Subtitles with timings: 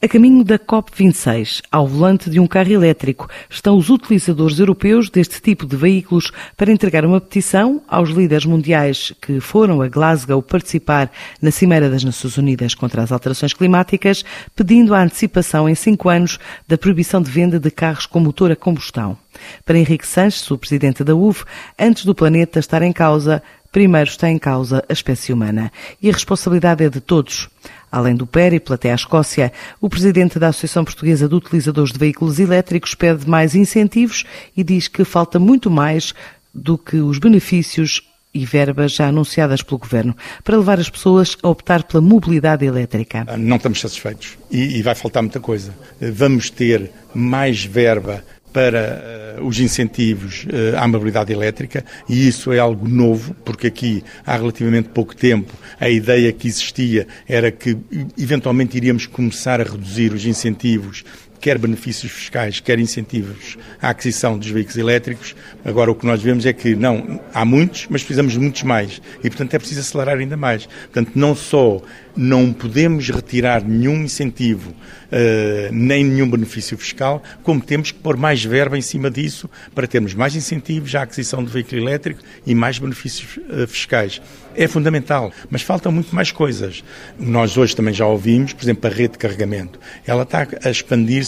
[0.00, 5.42] A caminho da COP26, ao volante de um carro elétrico, estão os utilizadores europeus deste
[5.42, 11.10] tipo de veículos para entregar uma petição aos líderes mundiais que foram a Glasgow participar
[11.42, 14.24] na Cimeira das Nações Unidas contra as Alterações Climáticas,
[14.54, 16.38] pedindo a antecipação em cinco anos
[16.68, 19.18] da proibição de venda de carros com motor a combustão.
[19.64, 21.44] Para Henrique Sanches, o presidente da UV,
[21.78, 25.72] antes do planeta estar em causa, primeiro está em causa a espécie humana.
[26.00, 27.48] E a responsabilidade é de todos.
[27.90, 32.38] Além do périplo até à Escócia, o presidente da Associação Portuguesa de Utilizadores de Veículos
[32.38, 34.24] Elétricos pede mais incentivos
[34.56, 36.14] e diz que falta muito mais
[36.54, 41.48] do que os benefícios e verbas já anunciadas pelo Governo para levar as pessoas a
[41.48, 43.24] optar pela mobilidade elétrica.
[43.36, 45.74] Não estamos satisfeitos e, e vai faltar muita coisa.
[46.00, 52.58] Vamos ter mais verba para uh, os incentivos uh, à mobilidade elétrica e isso é
[52.58, 57.76] algo novo, porque aqui há relativamente pouco tempo a ideia que existia era que
[58.18, 61.04] eventualmente iríamos começar a reduzir os incentivos
[61.40, 65.34] quer benefícios fiscais, quer incentivos à aquisição dos veículos elétricos.
[65.64, 69.00] Agora, o que nós vemos é que, não, há muitos, mas precisamos de muitos mais.
[69.22, 70.66] E, portanto, é preciso acelerar ainda mais.
[70.66, 71.80] Portanto, não só
[72.18, 78.44] não podemos retirar nenhum incentivo, uh, nem nenhum benefício fiscal, como temos que pôr mais
[78.44, 82.80] verba em cima disso para termos mais incentivos à aquisição do veículo elétrico e mais
[82.80, 84.20] benefícios uh, fiscais.
[84.56, 86.82] É fundamental, mas faltam muito mais coisas.
[87.16, 89.78] Nós hoje também já ouvimos, por exemplo, a rede de carregamento.
[90.04, 90.70] Ela está a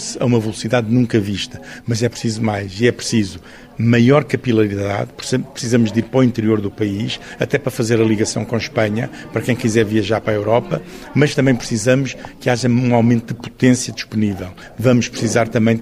[0.01, 3.39] expandir-se a uma velocidade nunca vista, mas é preciso mais e é preciso
[3.77, 5.09] maior capilaridade,
[5.53, 9.09] precisamos de ir para o interior do país, até para fazer a ligação com Espanha,
[9.33, 10.81] para quem quiser viajar para a Europa,
[11.15, 14.49] mas também precisamos que haja um aumento de potência disponível.
[14.77, 15.81] Vamos precisar também de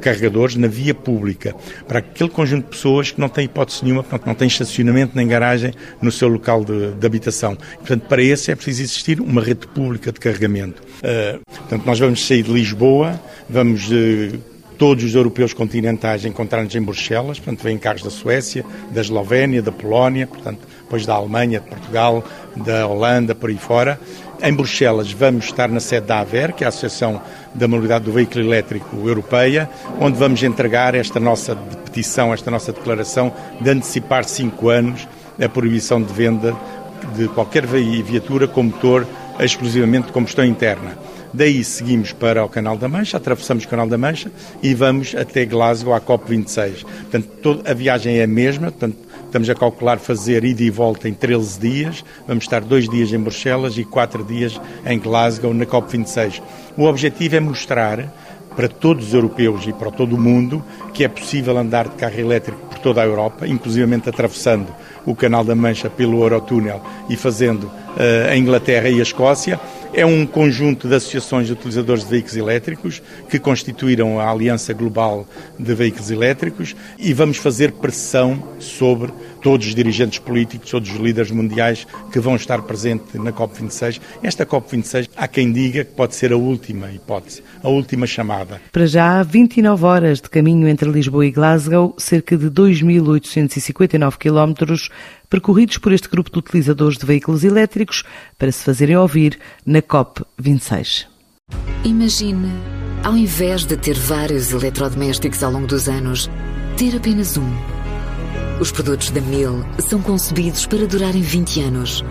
[0.00, 1.54] carregadores na via pública,
[1.86, 5.26] para aquele conjunto de pessoas que não têm hipótese nenhuma, portanto, não têm estacionamento nem
[5.26, 7.56] garagem no seu local de, de habitação.
[7.76, 10.82] Portanto, para esse é preciso existir uma rede pública de carregamento.
[11.02, 14.38] Uh, portanto, nós vamos sair de Lisboa, vamos uh,
[14.78, 19.70] todos os europeus continentais encontrar-nos em Bruxelas, portanto, vêm carros da Suécia, da Eslovénia, da
[19.70, 22.24] Polónia, portanto, depois da Alemanha, de Portugal,
[22.56, 24.00] da Holanda, por aí fora.
[24.42, 27.22] Em Bruxelas vamos estar na sede da AVER, que é a Associação
[27.54, 33.32] da Mobilidade do Veículo Elétrico Europeia, onde vamos entregar esta nossa petição, esta nossa declaração
[33.60, 35.06] de antecipar cinco anos
[35.40, 36.56] a proibição de venda
[37.16, 39.06] de qualquer viatura com motor
[39.40, 40.96] exclusivamente de combustão interna.
[41.34, 44.30] Daí seguimos para o Canal da Mancha, atravessamos o Canal da Mancha
[44.62, 46.82] e vamos até Glasgow, à COP26.
[46.82, 51.08] Portanto, toda a viagem é a mesma, portanto, estamos a calcular fazer ida e volta
[51.08, 52.04] em 13 dias.
[52.28, 56.42] Vamos estar dois dias em Bruxelas e quatro dias em Glasgow, na COP26.
[56.76, 58.12] O objetivo é mostrar
[58.54, 60.62] para todos os europeus e para todo o mundo
[60.92, 64.68] que é possível andar de carro elétrico por toda a Europa, inclusivamente atravessando
[65.06, 69.58] o Canal da Mancha pelo Eurotúnel e fazendo uh, a Inglaterra e a Escócia
[69.94, 75.26] é um conjunto de associações de utilizadores de veículos elétricos que constituíram a Aliança Global
[75.58, 81.30] de Veículos Elétricos e vamos fazer pressão sobre todos os dirigentes políticos, todos os líderes
[81.30, 84.00] mundiais que vão estar presentes na COP26.
[84.22, 88.60] Esta COP26, há quem diga que pode ser a última hipótese, a última chamada.
[88.70, 94.88] Para já, 29 horas de caminho entre Lisboa e Glasgow, cerca de 2.859 quilómetros
[95.32, 98.04] percorridos por este grupo de utilizadores de veículos elétricos
[98.38, 101.06] para se fazerem ouvir na COP26.
[101.84, 102.50] Imagine,
[103.02, 106.30] ao invés de ter vários eletrodomésticos ao longo dos anos,
[106.76, 107.50] ter apenas um.
[108.60, 112.04] Os produtos da Mil são concebidos para durarem 20 anos,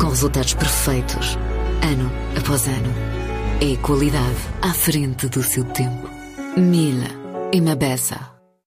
[0.00, 1.36] com resultados perfeitos,
[1.82, 2.94] ano após ano.
[3.60, 6.08] É qualidade à frente do seu tempo.
[6.56, 6.94] Mil,
[7.52, 8.31] uma beça.